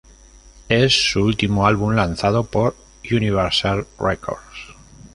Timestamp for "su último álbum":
1.11-1.93